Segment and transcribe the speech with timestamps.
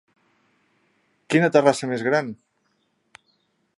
[1.33, 2.33] Quina terrassa més gran!